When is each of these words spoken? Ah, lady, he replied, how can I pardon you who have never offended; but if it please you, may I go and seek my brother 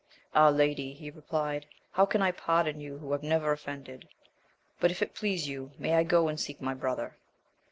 Ah, 0.33 0.49
lady, 0.49 0.93
he 0.93 1.11
replied, 1.11 1.67
how 1.91 2.07
can 2.07 2.23
I 2.23 2.31
pardon 2.31 2.79
you 2.79 2.97
who 2.97 3.11
have 3.11 3.21
never 3.21 3.51
offended; 3.51 4.07
but 4.79 4.89
if 4.89 5.03
it 5.03 5.13
please 5.13 5.47
you, 5.47 5.73
may 5.77 5.93
I 5.93 6.01
go 6.01 6.27
and 6.27 6.39
seek 6.39 6.59
my 6.59 6.73
brother 6.73 7.17